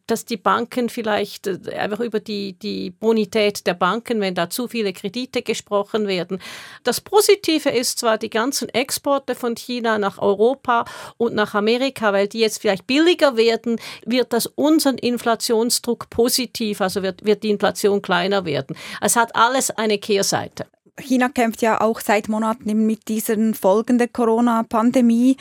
dass 0.06 0.24
die 0.24 0.36
Banken 0.36 0.88
vielleicht 0.88 1.48
äh, 1.48 1.74
einfach 1.76 1.98
über 1.98 2.20
die, 2.20 2.52
die 2.52 2.90
Bonität 2.90 3.66
der 3.66 3.74
Banken, 3.74 4.20
wenn 4.20 4.36
da 4.36 4.48
zu 4.48 4.68
viele 4.68 4.92
Kredite 4.92 5.42
gesprochen 5.42 6.06
werden. 6.06 6.40
Das 6.84 7.00
Positive 7.00 7.70
ist 7.70 7.98
zwar 7.98 8.16
die 8.16 8.30
ganzen 8.30 8.68
Exporte 8.68 9.34
von 9.34 9.56
China 9.56 9.98
nach 9.98 10.18
Europa 10.18 10.84
und 11.16 11.34
nach 11.34 11.54
Amerika, 11.54 12.12
weil 12.12 12.28
die 12.28 12.38
jetzt 12.38 12.62
vielleicht 12.62 12.86
billiger 12.86 13.36
werden, 13.36 13.80
wird 14.04 14.32
das 14.32 14.46
unseren 14.46 14.98
Inflationsdruck 14.98 16.08
positiv, 16.08 16.80
also 16.80 17.02
wird, 17.02 17.24
wird 17.24 17.42
die 17.42 17.50
Inflation 17.50 18.00
kleiner 18.00 18.44
werden. 18.44 18.76
Es 19.00 19.16
hat 19.16 19.34
alles 19.34 19.72
eine 19.72 19.98
Kehrseite. 19.98 20.35
Seite. 20.36 20.66
China 20.98 21.28
kämpft 21.28 21.62
ja 21.62 21.80
auch 21.80 22.00
seit 22.00 22.28
Monaten 22.28 22.86
mit 22.86 23.08
diesen 23.08 23.54
Folgen 23.54 23.98
der 23.98 24.08
Corona-Pandemie. 24.08 25.36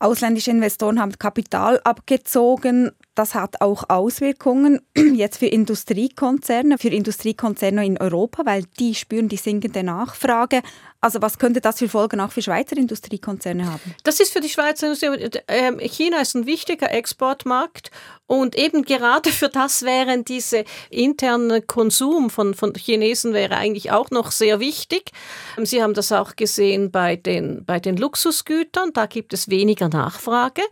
Ausländische 0.00 0.50
Investoren 0.50 1.00
haben 1.00 1.18
Kapital 1.18 1.80
abgezogen. 1.84 2.92
Das 3.18 3.34
hat 3.34 3.60
auch 3.62 3.88
Auswirkungen 3.88 4.80
jetzt 4.96 5.38
für 5.38 5.46
Industriekonzerne, 5.46 6.78
für 6.78 6.90
Industriekonzerne 6.90 7.84
in 7.84 7.98
Europa, 7.98 8.46
weil 8.46 8.62
die 8.78 8.94
spüren 8.94 9.28
die 9.28 9.36
sinkende 9.36 9.82
Nachfrage. 9.82 10.62
Also 11.00 11.20
was 11.20 11.40
könnte 11.40 11.60
das 11.60 11.80
für 11.80 11.88
Folgen 11.88 12.20
auch 12.20 12.30
für 12.30 12.42
Schweizer 12.42 12.76
Industriekonzerne 12.76 13.66
haben? 13.66 13.94
Das 14.04 14.20
ist 14.20 14.32
für 14.32 14.40
die 14.40 14.48
Schweizer 14.48 14.86
Industrie. 14.86 15.40
Ähm, 15.48 15.80
China 15.80 16.20
ist 16.20 16.36
ein 16.36 16.46
wichtiger 16.46 16.92
Exportmarkt 16.92 17.90
und 18.28 18.54
eben 18.54 18.84
gerade 18.84 19.30
für 19.30 19.48
das 19.48 19.82
wären 19.82 20.24
diese 20.24 20.64
interne 20.88 21.60
Konsum 21.60 22.30
von, 22.30 22.54
von 22.54 22.72
Chinesen 22.74 23.32
wäre 23.32 23.56
eigentlich 23.56 23.90
auch 23.90 24.12
noch 24.12 24.30
sehr 24.30 24.60
wichtig. 24.60 25.10
Ähm, 25.56 25.66
Sie 25.66 25.82
haben 25.82 25.94
das 25.94 26.12
auch 26.12 26.36
gesehen 26.36 26.92
bei 26.92 27.16
den, 27.16 27.64
bei 27.64 27.80
den 27.80 27.96
Luxusgütern. 27.96 28.92
Da 28.92 29.06
gibt 29.06 29.32
es 29.32 29.48
weniger 29.48 29.88
Nachfrage 29.88 30.62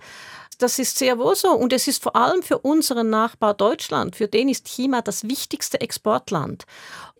das 0.58 0.78
ist 0.78 0.98
sehr 0.98 1.18
wohl 1.18 1.36
so. 1.36 1.50
Und 1.50 1.72
es 1.72 1.88
ist 1.88 2.02
vor 2.02 2.16
allem 2.16 2.42
für 2.42 2.58
unseren 2.58 3.10
Nachbar 3.10 3.54
Deutschland, 3.54 4.16
für 4.16 4.28
den 4.28 4.48
ist 4.48 4.66
China 4.66 5.02
das 5.02 5.24
wichtigste 5.24 5.80
Exportland. 5.80 6.64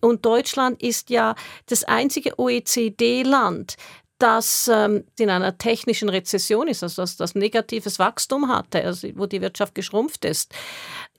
Und 0.00 0.24
Deutschland 0.24 0.82
ist 0.82 1.10
ja 1.10 1.34
das 1.66 1.84
einzige 1.84 2.38
OECD-Land, 2.38 3.76
das 4.18 4.70
ähm, 4.72 5.04
in 5.18 5.28
einer 5.28 5.58
technischen 5.58 6.08
Rezession 6.08 6.68
ist, 6.68 6.82
also 6.82 7.02
das, 7.02 7.16
das 7.16 7.34
negatives 7.34 7.98
Wachstum 7.98 8.48
hatte, 8.48 8.82
also 8.82 9.08
wo 9.14 9.26
die 9.26 9.42
Wirtschaft 9.42 9.74
geschrumpft 9.74 10.24
ist. 10.24 10.54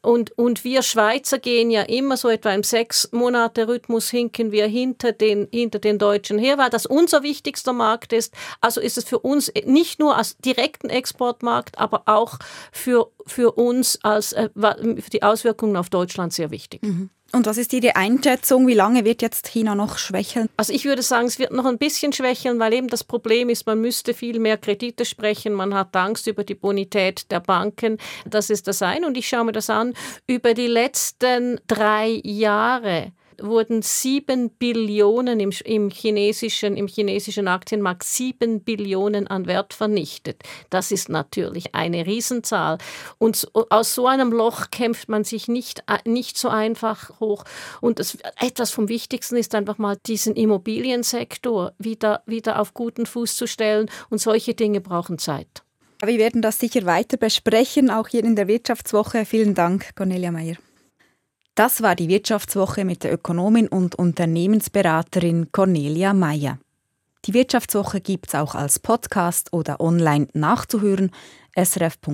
Und, 0.02 0.38
und 0.38 0.64
wir 0.64 0.82
Schweizer 0.82 1.40
gehen 1.40 1.72
ja 1.72 1.84
immer 1.84 2.18
so 2.18 2.30
etwa 2.30 2.54
im 2.54 2.64
Sechs-Monate-Rhythmus 2.64 4.10
hinken 4.10 4.52
wir 4.52 4.68
hinter 4.68 5.12
den, 5.12 5.48
hinter 5.52 5.80
den 5.80 5.98
Deutschen 5.98 6.40
her, 6.40 6.58
weil 6.58 6.70
das 6.70 6.86
unser 6.86 7.24
wichtigster 7.24 7.74
Markt 7.74 8.14
ist. 8.14 8.34
Also 8.62 8.82
ist 8.82 8.98
es 8.98 9.06
für 9.06 9.20
uns 9.20 9.52
nicht 9.66 10.00
nur 10.00 10.18
als 10.18 10.38
direkten 10.38 10.90
Exportmarkt, 10.90 11.78
aber 11.78 12.04
auch 12.06 12.40
für, 12.72 13.12
für 13.26 13.52
uns 13.54 14.00
als 14.04 14.34
äh, 14.34 14.50
für 14.56 15.10
die 15.12 15.24
Auswirkungen 15.24 15.78
auf 15.78 15.90
Deutschland 15.90 16.34
sehr 16.34 16.52
wichtig. 16.52 16.84
Mhm. 16.84 17.10
Und 17.34 17.46
was 17.46 17.58
ist 17.58 17.74
Ihre 17.74 17.96
Einschätzung? 17.98 18.68
Wie 18.68 18.74
lange 18.74 19.04
wird 19.04 19.22
jetzt 19.22 19.48
China 19.48 19.76
noch 19.76 19.98
schwächeln? 19.98 20.48
Also 20.56 20.72
ich 20.72 20.86
würde 20.86 21.02
sagen, 21.02 21.28
es 21.28 21.40
wird 21.40 21.52
noch 21.52 21.66
ein 21.66 21.78
bisschen 21.78 22.14
schwächeln, 22.14 22.58
weil 22.60 22.74
eben 22.74 22.88
das 22.88 23.04
Problem 23.04 23.50
ist, 23.50 23.66
man 23.66 23.82
müsste 23.82 24.14
viel 24.14 24.40
mehr 24.40 24.58
Kredite 24.58 25.04
sprechen. 25.04 25.52
Man 25.52 25.74
hat 25.74 25.94
Angst 25.96 26.28
über 26.28 26.46
die 26.46 26.56
Bonität 26.56 27.30
der 27.30 27.42
Banken. 27.42 27.98
Das 28.26 28.50
ist 28.50 28.68
das 28.68 28.82
eine. 28.82 29.06
Und 29.06 29.18
ich 29.18 29.28
schaue 29.28 29.44
mir 29.44 29.52
das 29.52 29.70
an. 29.70 29.87
Über 30.28 30.54
die 30.54 30.68
letzten 30.68 31.60
drei 31.68 32.22
Jahre 32.24 33.12
wurden 33.40 33.82
sieben 33.82 34.50
Billionen 34.50 35.40
im, 35.40 35.52
im, 35.64 35.90
chinesischen, 35.90 36.76
im 36.76 36.88
chinesischen 36.88 37.48
Aktienmarkt, 37.48 38.04
sieben 38.04 38.62
Billionen 38.62 39.28
an 39.28 39.46
Wert 39.46 39.74
vernichtet. 39.74 40.44
Das 40.70 40.92
ist 40.92 41.10
natürlich 41.10 41.76
eine 41.76 42.06
Riesenzahl. 42.06 42.78
Und 43.18 43.48
aus 43.54 43.94
so 43.94 44.08
einem 44.08 44.32
Loch 44.32 44.72
kämpft 44.72 45.10
man 45.10 45.24
sich 45.24 45.48
nicht, 45.48 45.84
äh, 45.88 45.98
nicht 46.10 46.38
so 46.38 46.50
einfach 46.50 47.20
hoch. 47.20 47.44
Und 47.82 48.00
das, 48.00 48.18
etwas 48.40 48.72
vom 48.72 48.90
Wichtigsten 48.90 49.38
ist 49.38 49.56
einfach 49.56 49.78
mal 49.78 49.98
diesen 50.06 50.36
Immobiliensektor 50.36 51.74
wieder, 51.78 52.24
wieder 52.26 52.60
auf 52.60 52.74
guten 52.74 53.06
Fuß 53.06 53.36
zu 53.36 53.48
stellen. 53.48 53.90
Und 54.10 54.20
solche 54.20 54.54
Dinge 54.54 54.82
brauchen 54.82 55.18
Zeit. 55.18 55.64
Wir 56.04 56.20
werden 56.20 56.42
das 56.44 56.60
sicher 56.60 56.86
weiter 56.86 57.18
besprechen, 57.18 57.90
auch 57.90 58.08
hier 58.08 58.24
in 58.24 58.36
der 58.36 58.48
Wirtschaftswoche. 58.48 59.26
Vielen 59.26 59.56
Dank, 59.56 59.96
Cornelia 59.96 60.32
Meyer. 60.32 60.58
Das 61.56 61.82
war 61.82 61.96
die 61.96 62.08
Wirtschaftswoche 62.08 62.86
mit 62.86 63.04
der 63.04 63.12
Ökonomin 63.12 63.68
und 63.68 63.96
Unternehmensberaterin 63.96 65.52
Cornelia 65.52 66.14
Meyer. 66.14 66.60
Die 67.26 67.34
Wirtschaftswoche 67.34 68.00
gibt 68.00 68.28
es 68.28 68.36
auch 68.36 68.54
als 68.54 68.78
Podcast 68.78 69.52
oder 69.52 69.82
online 69.82 70.28
nachzuhören 70.34 71.10
srf.ch-audio. 71.56 72.14